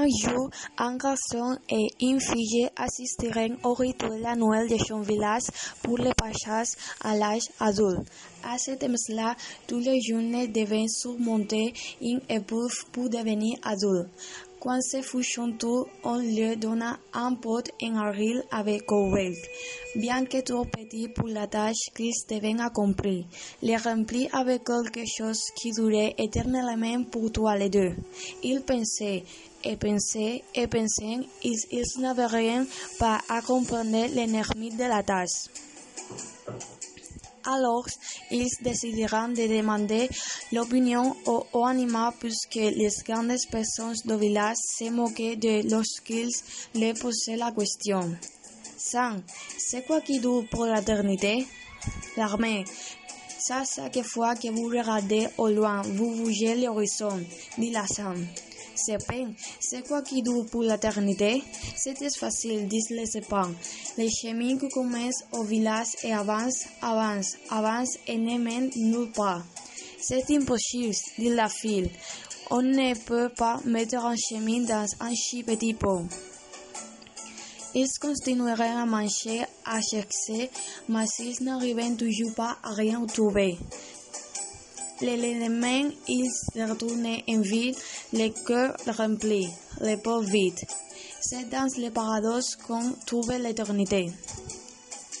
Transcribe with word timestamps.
Un 0.00 0.06
jour, 0.06 0.48
un 0.76 0.96
garçon 0.96 1.58
et 1.68 1.88
une 2.00 2.20
fille 2.20 2.68
assisteront 2.76 3.56
au 3.64 3.74
rituel 3.74 4.24
annuel 4.24 4.68
de 4.68 4.76
son 4.76 5.00
village 5.00 5.42
pour 5.82 5.98
le 5.98 6.12
passage 6.14 6.68
à 7.00 7.16
l'âge 7.16 7.48
adulte. 7.58 8.06
À 8.44 8.58
ce 8.58 8.70
thème-là, 8.76 9.34
tous 9.66 9.80
les 9.80 10.00
jeunes 10.00 10.52
devaient 10.52 10.86
surmonter 10.86 11.72
une 12.00 12.20
épreuve 12.28 12.70
pour 12.92 13.10
devenir 13.10 13.58
adultes. 13.64 14.08
Quand 14.60 14.80
ce 14.82 15.02
fut 15.02 15.56
tour, 15.56 15.88
on 16.02 16.18
leur 16.18 16.56
donna 16.56 16.98
un 17.12 17.34
pot 17.34 17.62
en 17.80 17.96
argile 17.96 18.42
avec 18.50 18.86
couvercle. 18.86 19.38
Bien 19.94 20.24
que 20.24 20.40
trop 20.40 20.64
petit 20.64 21.08
pour 21.08 21.28
la 21.28 21.46
tâche 21.46 21.90
qu'ils 21.94 22.12
devaient 22.28 22.60
accomplir, 22.60 23.24
les 23.62 23.76
remplit 23.76 24.28
avec 24.32 24.64
quelque 24.64 25.04
chose 25.06 25.40
qui 25.54 25.70
durait 25.70 26.14
éternellement 26.18 27.04
pour 27.04 27.30
toi 27.30 27.56
les 27.56 27.70
deux. 27.70 27.92
Ils 28.42 28.62
pensaient, 28.62 29.22
et 29.62 29.76
pensaient, 29.76 30.42
et 30.54 30.66
pensaient, 30.66 31.20
ils, 31.44 31.58
ils 31.70 32.00
n'avaient 32.00 32.64
pas 32.98 33.20
à 33.28 33.40
comprendre 33.42 34.08
l'énergie 34.12 34.70
de 34.70 34.88
la 34.88 35.04
tâche. 35.04 35.48
Alors, 37.50 37.86
ils 38.30 38.50
décideront 38.60 39.28
de 39.28 39.46
demander 39.46 40.10
l'opinion 40.52 41.16
aux, 41.24 41.46
aux 41.54 41.64
animaux 41.64 42.12
puisque 42.20 42.56
les 42.56 42.90
grandes 43.06 43.32
personnes 43.50 43.94
du 44.04 44.16
village 44.18 44.58
se 44.58 44.90
moquaient 44.90 45.36
de 45.36 45.66
lorsqu'ils 45.70 46.30
leur 46.74 46.92
posaient 46.94 47.36
la 47.36 47.50
question. 47.52 48.14
Sang, 48.76 49.16
c'est 49.56 49.86
quoi 49.86 50.02
qui 50.02 50.20
dure 50.20 50.44
pour 50.50 50.66
l'éternité? 50.66 51.46
L'armée. 52.18 52.64
Ça, 53.38 53.62
chaque 53.64 54.02
fois 54.02 54.34
que 54.34 54.48
vous 54.48 54.66
regardez 54.66 55.28
au 55.38 55.48
loin, 55.48 55.80
vous 55.80 56.16
bougez 56.16 56.54
l'horizon, 56.54 57.18
dit 57.56 57.70
la 57.70 57.86
sang. 58.78 58.98
Serpent, 58.98 59.34
c'est 59.60 59.86
quoi 59.86 60.02
qui 60.02 60.22
dure 60.22 60.46
pour 60.50 60.62
l'éternité? 60.62 61.42
C'était 61.76 62.10
facile, 62.10 62.68
disent 62.68 62.90
les 62.90 63.06
serpents. 63.06 63.50
Les 63.96 64.08
chemins 64.10 64.56
qui 64.56 64.68
commencent 64.68 65.24
au 65.32 65.42
village 65.42 65.88
et 66.02 66.12
avancent, 66.12 66.66
avancent, 66.80 67.36
avancent 67.50 67.98
et 68.06 68.16
ne 68.16 68.38
mènent 68.38 68.70
nulle 68.76 69.10
part. 69.12 69.44
C'est 70.00 70.30
impossible, 70.30 70.94
dit 71.18 71.30
la 71.30 71.48
fille. 71.48 71.90
On 72.50 72.62
ne 72.62 72.94
peut 72.94 73.30
pas 73.36 73.60
mettre 73.64 73.96
un 73.96 74.14
chemin 74.16 74.60
dans 74.60 74.86
un 75.00 75.14
si 75.14 75.42
petit 75.42 75.74
pot. 75.74 76.04
Ils 77.74 77.86
continueraient 78.00 78.68
à 78.68 78.86
manger, 78.86 79.42
à 79.66 79.80
chercher, 79.82 80.50
mais 80.88 81.04
ils 81.18 81.44
n'arrivaient 81.44 81.94
toujours 81.94 82.34
pas 82.34 82.56
à 82.62 82.72
rien 82.72 83.04
trouver. 83.04 83.58
Le 85.00 85.14
lendemain, 85.14 85.90
ils 86.08 86.30
retournaient 86.56 87.22
en 87.28 87.40
ville, 87.40 87.74
le 88.12 88.28
cœur 88.44 88.74
rempli, 88.96 89.48
les 89.80 89.96
peaux 89.96 90.20
vides. 90.20 90.64
C'est 91.20 91.48
dans 91.48 91.68
le 91.76 91.90
paradoxe 91.90 92.56
qu'on 92.56 92.92
trouve 93.06 93.30
l'éternité. 93.32 94.10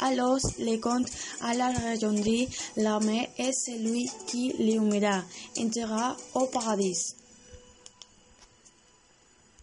Alors, 0.00 0.38
le 0.58 0.76
comte 0.78 1.08
à 1.42 1.54
la 1.54 1.68
rejoindre, 1.68 2.48
l'armée 2.76 3.28
est 3.38 3.52
celui 3.52 4.10
qui 4.26 4.52
l'humera, 4.58 5.22
entrera 5.56 6.16
au 6.34 6.46
paradis. 6.46 7.14